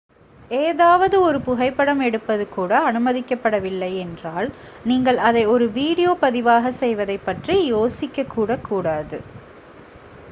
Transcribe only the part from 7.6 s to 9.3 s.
யோசிக்கக்கூட கூடாது